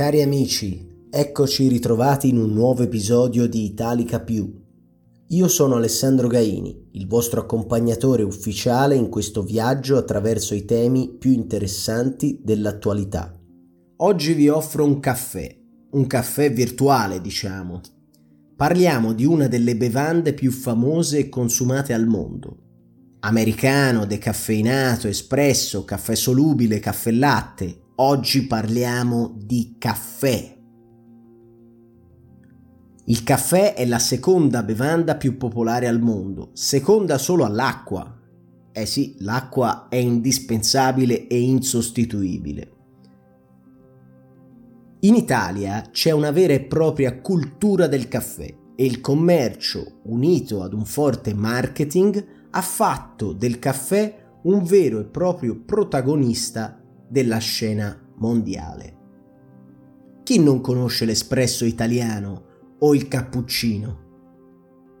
Cari 0.00 0.22
amici, 0.22 1.06
eccoci 1.10 1.68
ritrovati 1.68 2.30
in 2.30 2.38
un 2.38 2.54
nuovo 2.54 2.82
episodio 2.82 3.46
di 3.46 3.66
Italica 3.66 4.18
Più. 4.18 4.50
Io 5.26 5.46
sono 5.46 5.74
Alessandro 5.74 6.26
Gaini, 6.26 6.88
il 6.92 7.06
vostro 7.06 7.42
accompagnatore 7.42 8.22
ufficiale 8.22 8.94
in 8.94 9.10
questo 9.10 9.42
viaggio 9.42 9.98
attraverso 9.98 10.54
i 10.54 10.64
temi 10.64 11.14
più 11.18 11.32
interessanti 11.32 12.40
dell'attualità. 12.42 13.38
Oggi 13.96 14.32
vi 14.32 14.48
offro 14.48 14.86
un 14.86 15.00
caffè, 15.00 15.54
un 15.90 16.06
caffè 16.06 16.50
virtuale 16.50 17.20
diciamo. 17.20 17.82
Parliamo 18.56 19.12
di 19.12 19.26
una 19.26 19.48
delle 19.48 19.76
bevande 19.76 20.32
più 20.32 20.50
famose 20.50 21.18
e 21.18 21.28
consumate 21.28 21.92
al 21.92 22.06
mondo. 22.06 22.56
Americano, 23.20 24.06
decaffeinato, 24.06 25.08
espresso, 25.08 25.84
caffè 25.84 26.14
solubile, 26.14 26.78
caffè 26.78 27.10
latte, 27.10 27.79
Oggi 28.02 28.46
parliamo 28.46 29.34
di 29.36 29.76
caffè. 29.76 30.58
Il 33.04 33.22
caffè 33.22 33.74
è 33.74 33.84
la 33.84 33.98
seconda 33.98 34.62
bevanda 34.62 35.16
più 35.16 35.36
popolare 35.36 35.86
al 35.86 36.00
mondo, 36.00 36.48
seconda 36.54 37.18
solo 37.18 37.44
all'acqua. 37.44 38.18
Eh 38.72 38.86
sì, 38.86 39.16
l'acqua 39.18 39.88
è 39.90 39.96
indispensabile 39.96 41.26
e 41.26 41.40
insostituibile. 41.40 42.72
In 45.00 45.14
Italia 45.14 45.82
c'è 45.90 46.12
una 46.12 46.30
vera 46.30 46.54
e 46.54 46.62
propria 46.62 47.20
cultura 47.20 47.86
del 47.86 48.08
caffè 48.08 48.46
e 48.76 48.82
il 48.82 49.02
commercio, 49.02 50.00
unito 50.04 50.62
ad 50.62 50.72
un 50.72 50.86
forte 50.86 51.34
marketing, 51.34 52.48
ha 52.48 52.62
fatto 52.62 53.34
del 53.34 53.58
caffè 53.58 54.38
un 54.44 54.62
vero 54.62 55.00
e 55.00 55.04
proprio 55.04 55.60
protagonista 55.66 56.79
della 57.10 57.38
scena 57.38 57.98
mondiale. 58.18 58.98
Chi 60.22 60.38
non 60.38 60.60
conosce 60.60 61.04
l'espresso 61.04 61.64
italiano 61.64 62.44
o 62.78 62.94
il 62.94 63.08
cappuccino? 63.08 64.08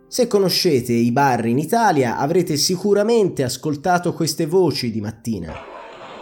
Se 0.08 0.26
conoscete 0.26 0.92
i 0.92 1.12
bar 1.12 1.46
in 1.46 1.58
Italia 1.58 2.18
avrete 2.18 2.56
sicuramente 2.56 3.44
ascoltato 3.44 4.12
queste 4.12 4.46
voci 4.46 4.90
di 4.90 5.00
mattina. 5.00 5.54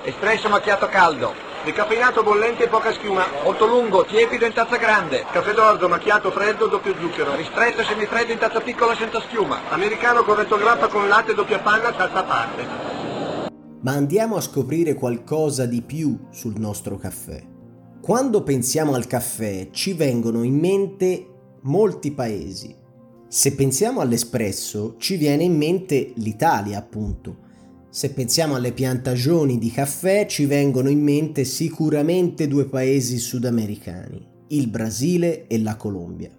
Espresso 0.05 0.51
macchiato 0.51 0.89
caldo, 0.89 1.33
decaffeinato 1.65 2.23
bollente 2.23 2.65
e 2.65 2.69
poca 2.69 2.93
schiuma, 2.93 3.25
molto 3.43 3.67
lungo, 3.67 4.05
tiepido 4.05 4.45
in 4.45 4.53
tazza 4.53 4.77
grande, 4.77 5.25
caffè 5.33 5.55
d'orzo 5.55 5.89
macchiato 5.89 6.31
freddo 6.31 6.67
doppio 6.67 6.95
zucchero, 7.01 7.35
ristretto 7.35 7.83
semifreddo 7.83 8.33
in 8.33 8.39
tazza 8.39 8.61
piccola 8.61 8.95
senza 8.95 9.23
schiuma, 9.23 9.71
americano 9.71 10.23
corretto 10.23 10.59
grappa 10.59 10.89
con 10.89 11.09
latte 11.09 11.33
doppia 11.33 11.61
panna 11.61 11.91
tazza 11.91 12.19
a 12.19 12.25
parte. 12.25 12.98
Ma 13.81 13.93
andiamo 13.93 14.37
a 14.37 14.41
scoprire 14.41 14.95
qualcosa 14.95 15.65
di 15.65 15.83
più 15.83 16.19
sul 16.31 16.59
nostro 16.59 16.97
caffè. 16.97 17.41
Quando 18.01 18.43
pensiamo 18.43 18.95
al 18.95 19.07
caffè 19.07 19.69
ci 19.71 19.93
vengono 19.93 20.43
in 20.43 20.57
mente 20.57 21.27
molti 21.63 22.11
paesi. 22.13 22.75
Se 23.29 23.55
pensiamo 23.55 24.01
all'espresso 24.01 24.97
ci 24.99 25.17
viene 25.17 25.45
in 25.45 25.57
mente 25.57 26.13
l'Italia, 26.17 26.79
appunto. 26.79 27.47
Se 27.91 28.11
pensiamo 28.13 28.55
alle 28.55 28.73
piantagioni 28.73 29.59
di 29.59 29.71
caffè 29.71 30.27
ci 30.27 30.47
vengono 30.47 30.89
in 30.89 31.03
mente 31.03 31.45
sicuramente 31.45 32.49
due 32.49 32.67
paesi 32.67 33.19
sudamericani, 33.19 34.27
il 34.49 34.69
Brasile 34.69 35.47
e 35.47 35.61
la 35.61 35.77
Colombia. 35.77 36.31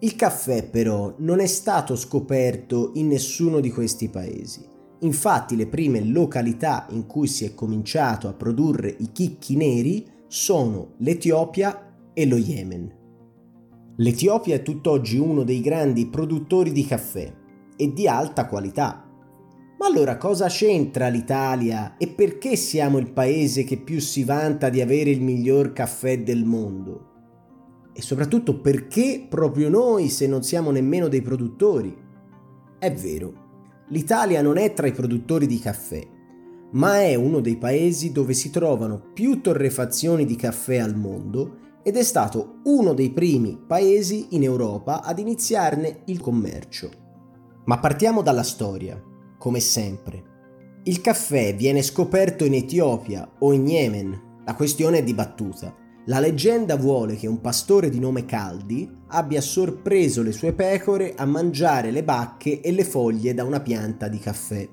Il 0.00 0.14
caffè 0.14 0.68
però 0.68 1.14
non 1.18 1.40
è 1.40 1.46
stato 1.46 1.96
scoperto 1.96 2.92
in 2.94 3.08
nessuno 3.08 3.58
di 3.58 3.70
questi 3.70 4.08
paesi. 4.08 4.76
Infatti 5.00 5.54
le 5.54 5.68
prime 5.68 6.04
località 6.04 6.86
in 6.90 7.06
cui 7.06 7.28
si 7.28 7.44
è 7.44 7.54
cominciato 7.54 8.26
a 8.26 8.32
produrre 8.32 8.94
i 8.98 9.12
chicchi 9.12 9.54
neri 9.54 10.04
sono 10.26 10.94
l'Etiopia 10.98 12.10
e 12.12 12.26
lo 12.26 12.36
Yemen. 12.36 12.96
L'Etiopia 13.96 14.56
è 14.56 14.62
tutt'oggi 14.62 15.18
uno 15.18 15.44
dei 15.44 15.60
grandi 15.60 16.06
produttori 16.06 16.72
di 16.72 16.84
caffè 16.84 17.32
e 17.76 17.92
di 17.92 18.08
alta 18.08 18.46
qualità. 18.46 19.04
Ma 19.78 19.86
allora 19.86 20.16
cosa 20.16 20.48
c'entra 20.48 21.06
l'Italia 21.06 21.96
e 21.96 22.08
perché 22.08 22.56
siamo 22.56 22.98
il 22.98 23.12
paese 23.12 23.62
che 23.62 23.76
più 23.76 24.00
si 24.00 24.24
vanta 24.24 24.68
di 24.68 24.80
avere 24.80 25.10
il 25.10 25.22
miglior 25.22 25.72
caffè 25.72 26.20
del 26.22 26.44
mondo? 26.44 27.06
E 27.92 28.02
soprattutto 28.02 28.60
perché 28.60 29.24
proprio 29.28 29.68
noi 29.68 30.08
se 30.08 30.26
non 30.26 30.42
siamo 30.42 30.72
nemmeno 30.72 31.06
dei 31.06 31.22
produttori? 31.22 31.96
È 32.78 32.92
vero, 32.92 33.47
l'Italia 33.90 34.42
non 34.42 34.58
è 34.58 34.72
tra 34.72 34.86
i 34.86 34.92
produttori 34.92 35.46
di 35.46 35.58
caffè, 35.58 36.06
ma 36.72 37.00
è 37.00 37.14
uno 37.14 37.40
dei 37.40 37.56
paesi 37.56 38.12
dove 38.12 38.34
si 38.34 38.50
trovano 38.50 39.00
più 39.12 39.40
torrefazioni 39.40 40.26
di 40.26 40.36
caffè 40.36 40.76
al 40.78 40.96
mondo 40.96 41.66
ed 41.82 41.96
è 41.96 42.02
stato 42.02 42.60
uno 42.64 42.92
dei 42.92 43.10
primi 43.10 43.58
paesi 43.66 44.28
in 44.30 44.42
Europa 44.42 45.02
ad 45.02 45.18
iniziarne 45.18 46.02
il 46.06 46.20
commercio. 46.20 46.90
Ma 47.64 47.78
partiamo 47.78 48.20
dalla 48.20 48.42
storia, 48.42 49.02
come 49.38 49.60
sempre. 49.60 50.36
Il 50.84 51.00
caffè 51.00 51.54
viene 51.54 51.82
scoperto 51.82 52.44
in 52.44 52.54
Etiopia 52.54 53.30
o 53.38 53.52
in 53.52 53.66
Yemen, 53.66 54.42
la 54.44 54.54
questione 54.54 54.98
è 54.98 55.02
dibattuta. 55.02 55.74
La 56.08 56.20
leggenda 56.20 56.76
vuole 56.76 57.16
che 57.16 57.26
un 57.26 57.42
pastore 57.42 57.90
di 57.90 57.98
nome 57.98 58.24
Caldi 58.24 58.90
abbia 59.08 59.42
sorpreso 59.42 60.22
le 60.22 60.32
sue 60.32 60.54
pecore 60.54 61.14
a 61.14 61.26
mangiare 61.26 61.90
le 61.90 62.02
bacche 62.02 62.62
e 62.62 62.72
le 62.72 62.84
foglie 62.84 63.34
da 63.34 63.44
una 63.44 63.60
pianta 63.60 64.08
di 64.08 64.18
caffè. 64.18 64.66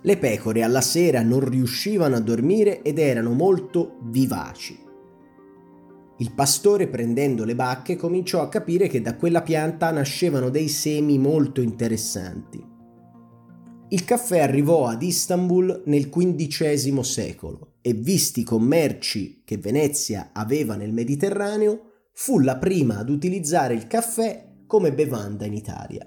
Le 0.00 0.16
pecore 0.16 0.62
alla 0.62 0.80
sera 0.80 1.20
non 1.20 1.40
riuscivano 1.40 2.16
a 2.16 2.20
dormire 2.20 2.80
ed 2.80 2.98
erano 2.98 3.32
molto 3.32 3.98
vivaci. 4.04 4.78
Il 6.16 6.32
pastore 6.32 6.88
prendendo 6.88 7.44
le 7.44 7.54
bacche 7.54 7.96
cominciò 7.96 8.40
a 8.40 8.48
capire 8.48 8.88
che 8.88 9.02
da 9.02 9.16
quella 9.16 9.42
pianta 9.42 9.90
nascevano 9.90 10.48
dei 10.48 10.68
semi 10.68 11.18
molto 11.18 11.60
interessanti. 11.60 12.66
Il 13.88 14.04
caffè 14.06 14.38
arrivò 14.38 14.86
ad 14.86 15.02
Istanbul 15.02 15.82
nel 15.84 16.08
XV 16.08 17.00
secolo 17.00 17.69
e 17.82 17.92
visti 17.94 18.40
i 18.40 18.44
commerci 18.44 19.42
che 19.44 19.56
Venezia 19.56 20.30
aveva 20.32 20.76
nel 20.76 20.92
Mediterraneo, 20.92 21.90
fu 22.12 22.38
la 22.38 22.56
prima 22.56 22.98
ad 22.98 23.08
utilizzare 23.08 23.74
il 23.74 23.86
caffè 23.86 24.48
come 24.66 24.92
bevanda 24.92 25.46
in 25.46 25.54
Italia. 25.54 26.06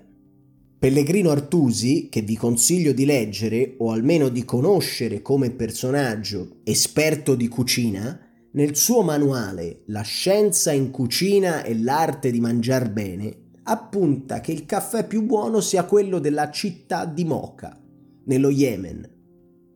Pellegrino 0.77 1.29
Artusi, 1.31 2.09
che 2.09 2.21
vi 2.21 2.35
consiglio 2.35 2.91
di 2.91 3.05
leggere 3.05 3.75
o 3.77 3.91
almeno 3.91 4.27
di 4.27 4.43
conoscere 4.43 5.21
come 5.21 5.49
personaggio 5.51 6.57
esperto 6.63 7.35
di 7.35 7.47
cucina, 7.47 8.19
nel 8.51 8.75
suo 8.75 9.01
manuale 9.01 9.83
La 9.87 10.01
scienza 10.01 10.71
in 10.71 10.91
cucina 10.91 11.63
e 11.63 11.79
l'arte 11.79 12.31
di 12.31 12.39
mangiar 12.39 12.91
bene, 12.91 13.51
appunta 13.63 14.41
che 14.41 14.51
il 14.51 14.65
caffè 14.65 15.07
più 15.07 15.23
buono 15.23 15.61
sia 15.61 15.85
quello 15.85 16.19
della 16.19 16.51
città 16.51 17.05
di 17.05 17.23
Mocha, 17.23 17.79
nello 18.25 18.49
Yemen, 18.49 19.12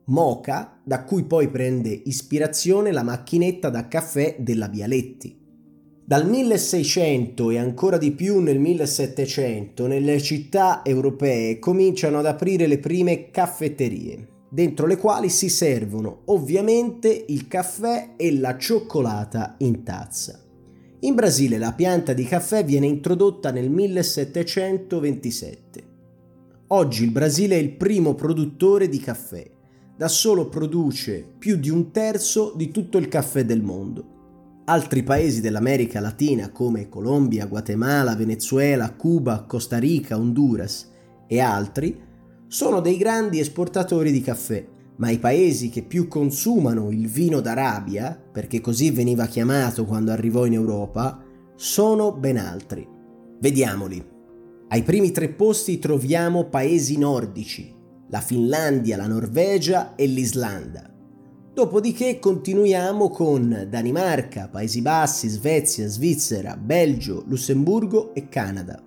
Moca, 0.10 0.80
da 0.86 1.04
cui 1.04 1.26
poi 1.26 1.50
prende 1.50 1.90
ispirazione 1.90 2.94
la 2.94 3.04
macchinetta 3.04 3.70
da 3.70 3.90
caffè 3.90 4.38
della 4.40 4.70
Vialetti. 4.70 5.38
Dal 6.06 6.30
1600 6.30 7.50
e 7.50 7.58
ancora 7.58 7.98
di 7.98 8.12
più 8.12 8.40
nel 8.40 8.58
1700 8.58 9.86
nelle 9.86 10.22
città 10.22 10.82
europee 10.86 11.60
cominciano 11.60 12.20
ad 12.20 12.26
aprire 12.26 12.68
le 12.68 12.80
prime 12.80 13.32
caffetterie, 13.32 14.46
dentro 14.50 14.86
le 14.86 14.96
quali 14.96 15.28
si 15.28 15.50
servono 15.50 16.22
ovviamente 16.28 17.26
il 17.28 17.50
caffè 17.50 18.14
e 18.16 18.40
la 18.40 18.58
cioccolata 18.58 19.56
in 19.58 19.84
tazza. 19.84 20.42
In 21.02 21.16
Brasile 21.16 21.58
la 21.58 21.74
pianta 21.74 22.14
di 22.14 22.24
caffè 22.24 22.64
viene 22.64 22.86
introdotta 22.86 23.52
nel 23.52 23.70
1727. 23.70 25.84
Oggi 26.68 27.04
il 27.04 27.12
Brasile 27.12 27.56
è 27.56 27.60
il 27.60 27.74
primo 27.74 28.16
produttore 28.16 28.88
di 28.88 29.00
caffè 29.00 29.56
da 29.98 30.08
solo 30.08 30.48
produce 30.48 31.28
più 31.38 31.58
di 31.58 31.72
un 31.72 31.92
terzo 31.92 32.54
di 32.56 32.70
tutto 32.70 33.00
il 33.00 33.08
caffè 33.08 33.44
del 33.44 33.64
mondo. 33.64 34.62
Altri 34.66 35.02
paesi 35.02 35.42
dell'America 35.42 36.00
Latina 36.00 36.52
come 36.52 36.88
Colombia, 36.88 37.48
Guatemala, 37.48 38.16
Venezuela, 38.16 38.94
Cuba, 38.94 39.46
Costa 39.46 39.80
Rica, 39.80 40.18
Honduras 40.18 40.92
e 41.26 41.40
altri 41.40 42.00
sono 42.48 42.80
dei 42.80 42.98
grandi 42.98 43.40
esportatori 43.40 44.12
di 44.12 44.22
caffè, 44.22 44.66
ma 44.98 45.10
i 45.10 45.18
paesi 45.18 45.70
che 45.70 45.82
più 45.82 46.08
consumano 46.08 46.92
il 46.92 47.08
vino 47.08 47.42
d'Arabia, 47.42 48.22
perché 48.32 48.62
così 48.62 48.92
veniva 48.92 49.26
chiamato 49.26 49.84
quando 49.86 50.12
arrivò 50.12 50.46
in 50.46 50.54
Europa, 50.54 51.24
sono 51.56 52.12
ben 52.12 52.38
altri. 52.38 52.88
Vediamoli. 53.40 54.16
Ai 54.70 54.84
primi 54.84 55.12
tre 55.12 55.30
posti 55.30 55.80
troviamo 55.80 56.46
paesi 56.46 56.98
nordici, 56.98 57.74
la 58.10 58.22
Finlandia, 58.22 58.98
la 58.98 59.08
Norvegia 59.08 59.96
e 59.96 60.06
l'Islanda. 60.06 60.90
Dopodiché 61.54 62.20
continuiamo 62.20 63.10
con 63.10 63.68
Danimarca, 63.70 64.48
Paesi 64.48 64.82
Bassi, 64.82 65.28
Svezia, 65.28 65.88
Svizzera, 65.88 66.56
Belgio, 66.56 67.24
Lussemburgo 67.26 68.14
e 68.14 68.30
Canada. 68.30 68.82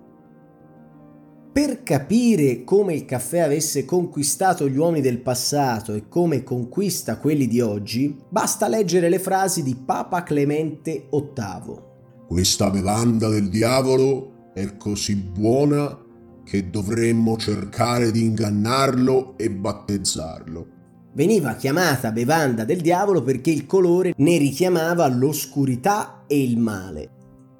Per 1.51 1.83
capire 1.83 2.63
come 2.63 2.93
il 2.93 3.03
caffè 3.03 3.39
avesse 3.39 3.83
conquistato 3.83 4.69
gli 4.69 4.77
uomini 4.77 5.01
del 5.01 5.19
passato 5.19 5.93
e 5.93 6.07
come 6.07 6.43
conquista 6.43 7.17
quelli 7.17 7.47
di 7.47 7.59
oggi, 7.59 8.17
basta 8.29 8.69
leggere 8.69 9.09
le 9.09 9.19
frasi 9.19 9.61
di 9.61 9.75
Papa 9.75 10.23
Clemente 10.23 11.09
VIII. 11.11 11.89
Questa 12.25 12.69
bevanda 12.69 13.27
del 13.27 13.49
diavolo 13.49 14.51
è 14.53 14.77
così 14.77 15.15
buona 15.15 16.09
che 16.43 16.69
dovremmo 16.69 17.37
cercare 17.37 18.11
di 18.11 18.23
ingannarlo 18.23 19.37
e 19.37 19.49
battezzarlo. 19.49 20.67
Veniva 21.13 21.55
chiamata 21.55 22.11
bevanda 22.11 22.63
del 22.63 22.81
diavolo 22.81 23.21
perché 23.21 23.51
il 23.51 23.65
colore 23.65 24.13
ne 24.15 24.37
richiamava 24.37 25.07
l'oscurità 25.07 26.23
e 26.27 26.41
il 26.41 26.57
male 26.57 27.09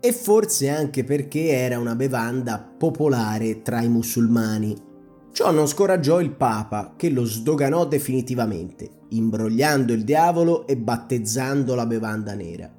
e 0.03 0.13
forse 0.13 0.69
anche 0.69 1.03
perché 1.03 1.49
era 1.49 1.77
una 1.77 1.95
bevanda 1.95 2.57
popolare 2.59 3.61
tra 3.61 3.81
i 3.81 3.87
musulmani. 3.87 4.75
Ciò 5.31 5.51
non 5.51 5.67
scoraggiò 5.67 6.19
il 6.19 6.31
Papa, 6.31 6.93
che 6.97 7.09
lo 7.09 7.23
sdoganò 7.23 7.85
definitivamente, 7.85 8.89
imbrogliando 9.09 9.93
il 9.93 10.03
diavolo 10.03 10.65
e 10.65 10.75
battezzando 10.75 11.75
la 11.75 11.85
bevanda 11.85 12.33
nera. 12.33 12.69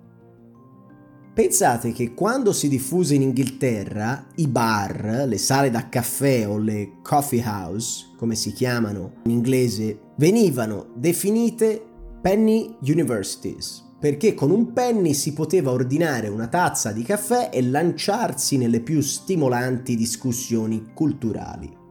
Pensate 1.35 1.93
che 1.93 2.13
quando 2.13 2.53
si 2.53 2.69
diffuse 2.69 3.15
in 3.15 3.23
Inghilterra, 3.23 4.27
i 4.37 4.47
bar, 4.49 5.25
le 5.27 5.39
sale 5.39 5.71
da 5.71 5.89
caffè 5.89 6.47
o 6.47 6.59
le 6.59 6.99
coffee 7.03 7.43
house, 7.43 8.11
come 8.19 8.35
si 8.35 8.53
chiamano 8.53 9.15
in 9.25 9.31
inglese, 9.31 9.99
venivano 10.17 10.93
definite 10.95 11.83
penny 12.21 12.77
universities 12.83 13.91
perché 14.03 14.35
con 14.35 14.51
un 14.51 14.73
penny 14.73 15.15
si 15.15 15.33
poteva 15.33 15.71
ordinare 15.71 16.27
una 16.27 16.49
tazza 16.49 16.91
di 16.91 17.05
caffè 17.05 17.51
e 17.53 17.63
lanciarsi 17.63 18.57
nelle 18.57 18.81
più 18.81 19.01
stimolanti 19.01 19.95
discussioni 19.95 20.91
culturali. 20.93 21.82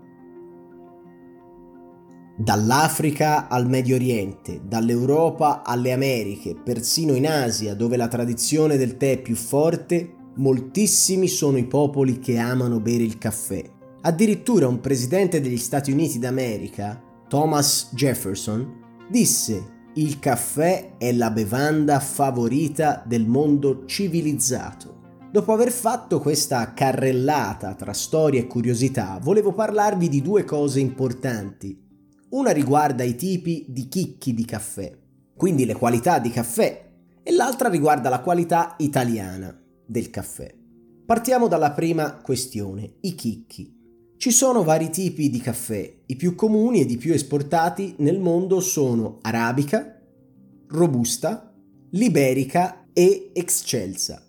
Dall'Africa 2.43 3.47
al 3.49 3.69
Medio 3.69 3.93
Oriente, 3.93 4.61
dall'Europa 4.67 5.61
alle 5.63 5.91
Americhe, 5.91 6.55
persino 6.55 7.13
in 7.13 7.27
Asia, 7.27 7.75
dove 7.75 7.97
la 7.97 8.07
tradizione 8.07 8.77
del 8.77 8.97
tè 8.97 9.11
è 9.11 9.21
più 9.21 9.35
forte, 9.35 10.15
moltissimi 10.37 11.27
sono 11.27 11.59
i 11.59 11.67
popoli 11.67 12.17
che 12.17 12.39
amano 12.39 12.79
bere 12.79 13.03
il 13.03 13.19
caffè. 13.19 13.63
Addirittura 14.01 14.67
un 14.67 14.79
presidente 14.79 15.39
degli 15.39 15.55
Stati 15.55 15.91
Uniti 15.91 16.17
d'America, 16.17 16.99
Thomas 17.27 17.89
Jefferson, 17.93 18.79
disse 19.07 19.89
il 19.93 20.17
caffè 20.17 20.97
è 20.97 21.11
la 21.11 21.29
bevanda 21.29 21.99
favorita 21.99 23.03
del 23.05 23.27
mondo 23.27 23.85
civilizzato. 23.85 25.19
Dopo 25.31 25.53
aver 25.53 25.69
fatto 25.69 26.19
questa 26.19 26.73
carrellata 26.73 27.75
tra 27.75 27.93
storia 27.93 28.39
e 28.39 28.47
curiosità, 28.47 29.19
volevo 29.21 29.53
parlarvi 29.53 30.09
di 30.09 30.23
due 30.23 30.43
cose 30.43 30.79
importanti. 30.79 31.89
Una 32.31 32.51
riguarda 32.51 33.03
i 33.03 33.15
tipi 33.17 33.65
di 33.67 33.89
chicchi 33.89 34.33
di 34.33 34.45
caffè, 34.45 34.97
quindi 35.35 35.65
le 35.65 35.75
qualità 35.75 36.17
di 36.17 36.29
caffè, 36.29 36.89
e 37.21 37.31
l'altra 37.33 37.67
riguarda 37.67 38.07
la 38.07 38.21
qualità 38.21 38.75
italiana 38.77 39.53
del 39.85 40.09
caffè. 40.09 40.55
Partiamo 41.05 41.49
dalla 41.49 41.71
prima 41.71 42.21
questione, 42.21 42.93
i 43.01 43.15
chicchi. 43.15 43.75
Ci 44.15 44.31
sono 44.31 44.63
vari 44.63 44.89
tipi 44.89 45.29
di 45.29 45.39
caffè, 45.39 45.93
i 46.05 46.15
più 46.15 46.33
comuni 46.33 46.79
ed 46.79 46.89
i 46.89 46.95
più 46.95 47.11
esportati 47.11 47.95
nel 47.97 48.21
mondo 48.21 48.61
sono 48.61 49.17
arabica, 49.23 50.01
robusta, 50.67 51.53
liberica 51.89 52.87
e 52.93 53.31
excelsa. 53.33 54.25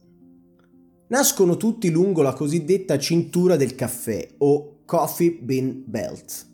Nascono 1.07 1.57
tutti 1.57 1.89
lungo 1.89 2.23
la 2.23 2.33
cosiddetta 2.33 2.99
cintura 2.99 3.55
del 3.55 3.77
caffè 3.77 4.29
o 4.39 4.81
Coffee 4.85 5.39
Bean 5.41 5.85
Belt, 5.87 6.51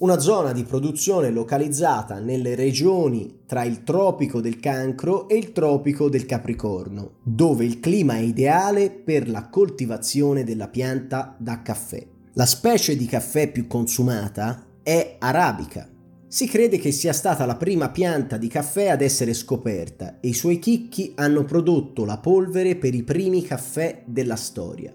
una 0.00 0.18
zona 0.18 0.52
di 0.52 0.64
produzione 0.64 1.30
localizzata 1.30 2.20
nelle 2.20 2.54
regioni 2.54 3.40
tra 3.44 3.64
il 3.64 3.82
tropico 3.82 4.40
del 4.40 4.58
cancro 4.58 5.28
e 5.28 5.36
il 5.36 5.52
tropico 5.52 6.08
del 6.08 6.24
capricorno, 6.24 7.16
dove 7.22 7.66
il 7.66 7.80
clima 7.80 8.14
è 8.14 8.20
ideale 8.20 8.90
per 8.90 9.28
la 9.28 9.48
coltivazione 9.48 10.42
della 10.42 10.68
pianta 10.68 11.36
da 11.38 11.60
caffè. 11.60 12.06
La 12.34 12.46
specie 12.46 12.96
di 12.96 13.04
caffè 13.04 13.50
più 13.50 13.66
consumata 13.66 14.64
è 14.82 15.16
arabica. 15.18 15.86
Si 16.26 16.46
crede 16.46 16.78
che 16.78 16.92
sia 16.92 17.12
stata 17.12 17.44
la 17.44 17.56
prima 17.56 17.90
pianta 17.90 18.38
di 18.38 18.48
caffè 18.48 18.88
ad 18.88 19.02
essere 19.02 19.34
scoperta 19.34 20.18
e 20.20 20.28
i 20.28 20.34
suoi 20.34 20.58
chicchi 20.58 21.12
hanno 21.16 21.44
prodotto 21.44 22.06
la 22.06 22.16
polvere 22.16 22.76
per 22.76 22.94
i 22.94 23.02
primi 23.02 23.42
caffè 23.42 24.02
della 24.06 24.36
storia. 24.36 24.94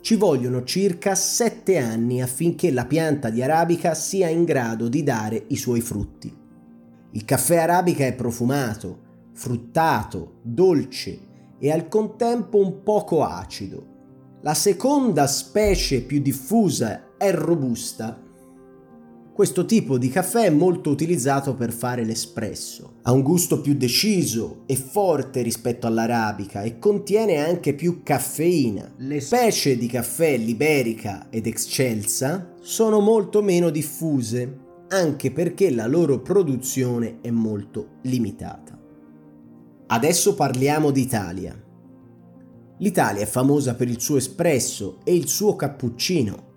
Ci 0.00 0.16
vogliono 0.16 0.64
circa 0.64 1.14
7 1.14 1.76
anni 1.76 2.22
affinché 2.22 2.72
la 2.72 2.86
pianta 2.86 3.28
di 3.28 3.42
arabica 3.42 3.94
sia 3.94 4.28
in 4.28 4.44
grado 4.44 4.88
di 4.88 5.02
dare 5.02 5.44
i 5.48 5.56
suoi 5.56 5.82
frutti. 5.82 6.34
Il 7.12 7.24
caffè 7.24 7.56
arabica 7.56 8.06
è 8.06 8.14
profumato, 8.14 9.28
fruttato, 9.34 10.38
dolce 10.42 11.18
e 11.58 11.70
al 11.70 11.88
contempo 11.88 12.58
un 12.58 12.82
poco 12.82 13.24
acido. 13.24 14.38
La 14.42 14.54
seconda 14.54 15.26
specie 15.26 16.00
più 16.00 16.20
diffusa 16.22 17.16
è 17.18 17.30
robusta. 17.32 18.18
Questo 19.40 19.64
tipo 19.64 19.96
di 19.96 20.10
caffè 20.10 20.44
è 20.44 20.50
molto 20.50 20.90
utilizzato 20.90 21.54
per 21.54 21.72
fare 21.72 22.04
l'espresso. 22.04 22.96
Ha 23.04 23.10
un 23.10 23.22
gusto 23.22 23.62
più 23.62 23.72
deciso 23.72 24.64
e 24.66 24.76
forte 24.76 25.40
rispetto 25.40 25.86
all'arabica 25.86 26.60
e 26.60 26.78
contiene 26.78 27.36
anche 27.36 27.72
più 27.72 28.02
caffeina. 28.02 28.92
Le 28.98 29.18
specie 29.18 29.78
di 29.78 29.86
caffè 29.86 30.36
liberica 30.36 31.28
ed 31.30 31.46
excelsa 31.46 32.52
sono 32.60 33.00
molto 33.00 33.40
meno 33.40 33.70
diffuse, 33.70 34.58
anche 34.88 35.30
perché 35.30 35.70
la 35.70 35.86
loro 35.86 36.20
produzione 36.20 37.20
è 37.22 37.30
molto 37.30 38.00
limitata. 38.02 38.78
Adesso 39.86 40.34
parliamo 40.34 40.90
d'Italia. 40.90 41.58
L'Italia 42.76 43.22
è 43.22 43.26
famosa 43.26 43.74
per 43.74 43.88
il 43.88 44.02
suo 44.02 44.18
espresso 44.18 44.98
e 45.02 45.14
il 45.14 45.28
suo 45.28 45.56
cappuccino. 45.56 46.48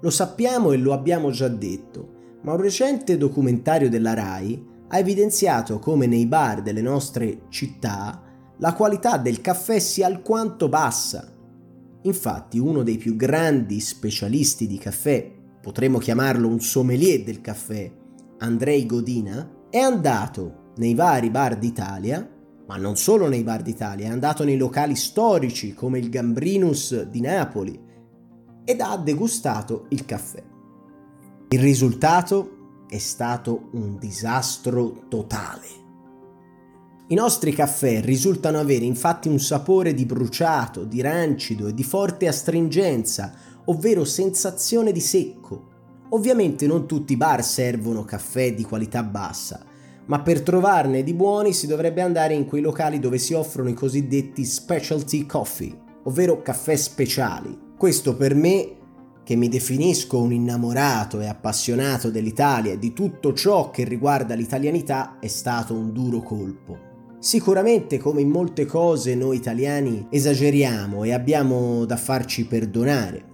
Lo 0.00 0.10
sappiamo 0.10 0.72
e 0.72 0.78
lo 0.78 0.94
abbiamo 0.94 1.30
già 1.30 1.48
detto, 1.48 2.12
ma 2.44 2.52
un 2.52 2.60
recente 2.60 3.16
documentario 3.16 3.90
della 3.90 4.14
RAI 4.14 4.72
ha 4.88 4.98
evidenziato 4.98 5.78
come 5.78 6.06
nei 6.06 6.26
bar 6.26 6.62
delle 6.62 6.82
nostre 6.82 7.42
città 7.48 8.22
la 8.58 8.72
qualità 8.74 9.18
del 9.18 9.40
caffè 9.40 9.78
sia 9.78 10.06
alquanto 10.06 10.68
bassa. 10.68 11.32
Infatti 12.02 12.58
uno 12.58 12.82
dei 12.82 12.96
più 12.96 13.16
grandi 13.16 13.80
specialisti 13.80 14.66
di 14.66 14.78
caffè, 14.78 15.30
potremmo 15.60 15.98
chiamarlo 15.98 16.46
un 16.46 16.60
sommelier 16.60 17.24
del 17.24 17.40
caffè, 17.40 17.90
Andrei 18.38 18.86
Godina, 18.86 19.66
è 19.70 19.78
andato 19.78 20.72
nei 20.76 20.94
vari 20.94 21.30
bar 21.30 21.58
d'Italia 21.58 22.28
ma 22.66 22.76
non 22.76 22.96
solo 22.96 23.28
nei 23.28 23.42
bar 23.42 23.62
d'Italia, 23.62 24.06
è 24.06 24.10
andato 24.10 24.44
nei 24.44 24.56
locali 24.56 24.96
storici 24.96 25.74
come 25.74 25.98
il 25.98 26.08
Gambrinus 26.08 27.02
di 27.02 27.20
Napoli 27.20 27.78
ed 28.64 28.80
ha 28.80 28.96
degustato 28.96 29.86
il 29.90 30.04
caffè. 30.06 30.42
Il 31.54 31.60
risultato 31.60 32.82
è 32.88 32.98
stato 32.98 33.68
un 33.74 33.96
disastro 33.96 35.04
totale. 35.08 35.66
I 37.06 37.14
nostri 37.14 37.52
caffè 37.52 38.00
risultano 38.02 38.58
avere 38.58 38.84
infatti 38.84 39.28
un 39.28 39.38
sapore 39.38 39.94
di 39.94 40.04
bruciato, 40.04 40.82
di 40.82 41.00
rancido 41.00 41.68
e 41.68 41.72
di 41.72 41.84
forte 41.84 42.26
astringenza, 42.26 43.32
ovvero 43.66 44.04
sensazione 44.04 44.90
di 44.90 44.98
secco. 44.98 45.68
Ovviamente 46.08 46.66
non 46.66 46.88
tutti 46.88 47.12
i 47.12 47.16
bar 47.16 47.44
servono 47.44 48.02
caffè 48.02 48.52
di 48.52 48.64
qualità 48.64 49.04
bassa, 49.04 49.64
ma 50.06 50.22
per 50.22 50.42
trovarne 50.42 51.04
di 51.04 51.14
buoni 51.14 51.52
si 51.52 51.68
dovrebbe 51.68 52.02
andare 52.02 52.34
in 52.34 52.46
quei 52.46 52.62
locali 52.62 52.98
dove 52.98 53.18
si 53.18 53.32
offrono 53.32 53.68
i 53.68 53.74
cosiddetti 53.74 54.44
specialty 54.44 55.24
coffee, 55.24 55.72
ovvero 56.02 56.42
caffè 56.42 56.74
speciali. 56.74 57.56
Questo 57.78 58.16
per 58.16 58.34
me, 58.34 58.82
che 59.24 59.34
mi 59.36 59.48
definisco 59.48 60.20
un 60.20 60.32
innamorato 60.32 61.20
e 61.20 61.26
appassionato 61.26 62.10
dell'Italia 62.10 62.72
e 62.72 62.78
di 62.78 62.92
tutto 62.92 63.32
ciò 63.32 63.70
che 63.70 63.84
riguarda 63.84 64.34
l'italianità, 64.34 65.18
è 65.18 65.26
stato 65.26 65.74
un 65.74 65.92
duro 65.92 66.20
colpo. 66.20 66.92
Sicuramente 67.18 67.96
come 67.96 68.20
in 68.20 68.28
molte 68.28 68.66
cose 68.66 69.14
noi 69.14 69.38
italiani 69.38 70.06
esageriamo 70.10 71.04
e 71.04 71.14
abbiamo 71.14 71.86
da 71.86 71.96
farci 71.96 72.46
perdonare, 72.46 73.24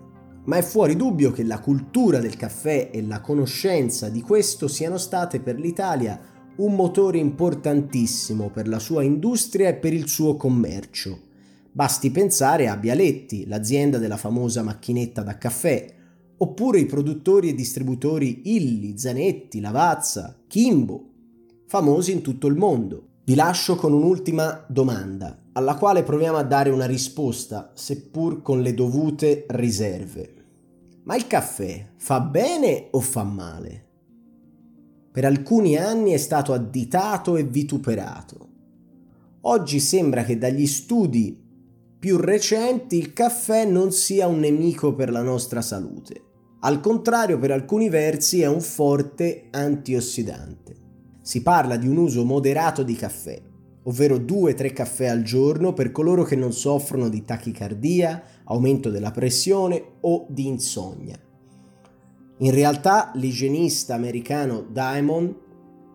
ma 0.44 0.58
è 0.58 0.62
fuori 0.62 0.94
dubbio 0.94 1.32
che 1.32 1.42
la 1.42 1.58
cultura 1.58 2.20
del 2.20 2.36
caffè 2.36 2.90
e 2.92 3.02
la 3.02 3.20
conoscenza 3.20 4.08
di 4.08 4.20
questo 4.20 4.68
siano 4.68 4.96
state 4.96 5.40
per 5.40 5.58
l'Italia 5.58 6.20
un 6.56 6.74
motore 6.74 7.18
importantissimo 7.18 8.50
per 8.50 8.68
la 8.68 8.78
sua 8.78 9.02
industria 9.02 9.68
e 9.68 9.74
per 9.74 9.92
il 9.92 10.06
suo 10.08 10.36
commercio. 10.36 11.29
Basti 11.72 12.10
pensare 12.10 12.68
a 12.68 12.76
Bialetti, 12.76 13.46
l'azienda 13.46 13.98
della 13.98 14.16
famosa 14.16 14.62
macchinetta 14.62 15.22
da 15.22 15.38
caffè, 15.38 15.86
oppure 16.38 16.80
i 16.80 16.86
produttori 16.86 17.48
e 17.48 17.54
distributori 17.54 18.56
Illi, 18.56 18.98
Zanetti, 18.98 19.60
Lavazza, 19.60 20.36
Kimbo, 20.48 21.10
famosi 21.66 22.10
in 22.10 22.22
tutto 22.22 22.48
il 22.48 22.56
mondo. 22.56 23.06
Vi 23.24 23.36
lascio 23.36 23.76
con 23.76 23.92
un'ultima 23.92 24.64
domanda, 24.68 25.44
alla 25.52 25.76
quale 25.76 26.02
proviamo 26.02 26.38
a 26.38 26.42
dare 26.42 26.70
una 26.70 26.86
risposta, 26.86 27.70
seppur 27.74 28.42
con 28.42 28.62
le 28.62 28.74
dovute 28.74 29.46
riserve. 29.50 30.34
Ma 31.04 31.14
il 31.14 31.28
caffè 31.28 31.90
fa 31.96 32.20
bene 32.20 32.88
o 32.90 33.00
fa 33.00 33.22
male? 33.22 33.86
Per 35.12 35.24
alcuni 35.24 35.76
anni 35.76 36.10
è 36.10 36.16
stato 36.16 36.52
additato 36.52 37.36
e 37.36 37.44
vituperato. 37.44 38.48
Oggi 39.42 39.78
sembra 39.78 40.24
che 40.24 40.36
dagli 40.36 40.66
studi 40.66 41.39
più 42.00 42.16
recenti 42.16 42.96
il 42.96 43.12
caffè 43.12 43.66
non 43.66 43.92
sia 43.92 44.26
un 44.26 44.38
nemico 44.38 44.94
per 44.94 45.10
la 45.10 45.20
nostra 45.20 45.60
salute. 45.60 46.22
Al 46.60 46.80
contrario, 46.80 47.38
per 47.38 47.50
alcuni 47.50 47.90
versi 47.90 48.40
è 48.40 48.46
un 48.46 48.62
forte 48.62 49.48
antiossidante. 49.50 50.74
Si 51.20 51.42
parla 51.42 51.76
di 51.76 51.86
un 51.86 51.98
uso 51.98 52.24
moderato 52.24 52.82
di 52.82 52.94
caffè, 52.94 53.38
ovvero 53.82 54.16
2-3 54.16 54.72
caffè 54.72 55.08
al 55.08 55.22
giorno 55.22 55.74
per 55.74 55.92
coloro 55.92 56.22
che 56.22 56.36
non 56.36 56.54
soffrono 56.54 57.10
di 57.10 57.22
tachicardia, 57.22 58.22
aumento 58.44 58.88
della 58.88 59.10
pressione 59.10 59.82
o 60.00 60.24
di 60.30 60.46
insonnia. 60.46 61.20
In 62.38 62.50
realtà 62.50 63.10
l'igienista 63.16 63.94
americano 63.94 64.62
Diamond 64.62 65.34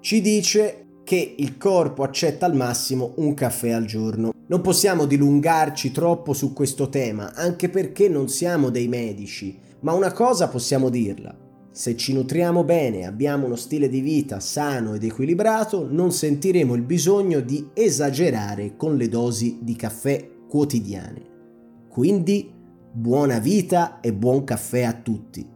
ci 0.02 0.22
dice 0.22 1.00
che 1.04 1.36
il 1.40 1.58
corpo 1.58 2.04
accetta 2.04 2.46
al 2.46 2.56
massimo 2.56 3.14
un 3.16 3.34
caffè 3.34 3.72
al 3.72 3.86
giorno. 3.86 4.35
Non 4.48 4.62
possiamo 4.62 5.06
dilungarci 5.06 5.92
troppo 5.92 6.34
su 6.34 6.54
questo 6.54 6.90
tema, 6.90 7.34
anche 7.34 7.68
perché 7.68 8.08
non 8.08 8.30
siamo 8.30 8.70
dei 8.70 8.88
medici, 8.88 9.58
ma 9.80 9.94
una 9.94 10.12
cosa 10.12 10.50
possiamo 10.50 10.90
dirla. 10.90 11.36
Se 11.72 11.98
ci 11.98 12.14
nutriamo 12.14 12.64
bene, 12.64 13.08
abbiamo 13.08 13.48
uno 13.48 13.56
stile 13.56 13.90
di 13.90 14.02
vita 14.02 14.40
sano 14.40 14.94
ed 14.94 15.04
equilibrato, 15.04 15.88
non 15.90 16.12
sentiremo 16.12 16.76
il 16.76 16.84
bisogno 16.84 17.40
di 17.40 17.70
esagerare 17.74 18.76
con 18.78 18.96
le 18.98 19.10
dosi 19.10 19.58
di 19.62 19.76
caffè 19.76 20.30
quotidiane. 20.48 21.34
Quindi 21.90 22.52
buona 22.92 23.40
vita 23.40 24.00
e 24.00 24.14
buon 24.14 24.44
caffè 24.44 24.84
a 24.84 24.94
tutti. 24.94 25.55